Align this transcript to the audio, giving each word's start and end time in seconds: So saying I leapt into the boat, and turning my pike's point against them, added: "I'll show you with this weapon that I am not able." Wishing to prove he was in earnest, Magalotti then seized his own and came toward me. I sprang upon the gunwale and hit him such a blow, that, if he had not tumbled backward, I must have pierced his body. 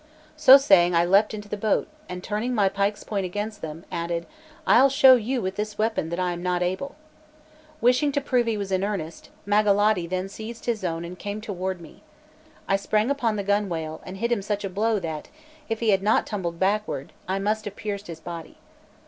So 0.35 0.57
saying 0.57 0.95
I 0.95 1.05
leapt 1.05 1.31
into 1.31 1.47
the 1.47 1.55
boat, 1.57 1.87
and 2.09 2.23
turning 2.23 2.55
my 2.55 2.69
pike's 2.69 3.03
point 3.03 3.23
against 3.23 3.61
them, 3.61 3.85
added: 3.91 4.25
"I'll 4.65 4.89
show 4.89 5.13
you 5.13 5.43
with 5.43 5.57
this 5.57 5.77
weapon 5.77 6.09
that 6.09 6.19
I 6.19 6.31
am 6.31 6.41
not 6.41 6.63
able." 6.63 6.95
Wishing 7.81 8.11
to 8.13 8.19
prove 8.19 8.47
he 8.47 8.57
was 8.57 8.71
in 8.71 8.83
earnest, 8.83 9.29
Magalotti 9.45 10.09
then 10.09 10.27
seized 10.27 10.65
his 10.65 10.83
own 10.83 11.05
and 11.05 11.19
came 11.19 11.39
toward 11.39 11.79
me. 11.79 12.01
I 12.67 12.77
sprang 12.77 13.11
upon 13.11 13.35
the 13.35 13.43
gunwale 13.43 14.01
and 14.03 14.17
hit 14.17 14.31
him 14.31 14.41
such 14.41 14.63
a 14.63 14.71
blow, 14.71 14.97
that, 14.99 15.29
if 15.69 15.81
he 15.81 15.91
had 15.91 16.01
not 16.01 16.25
tumbled 16.25 16.57
backward, 16.57 17.13
I 17.27 17.37
must 17.37 17.65
have 17.65 17.75
pierced 17.75 18.07
his 18.07 18.19
body. 18.19 18.57